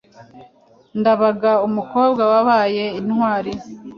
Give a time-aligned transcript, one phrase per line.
[0.99, 3.51] Ndabaga, umukobwa wabaye intwari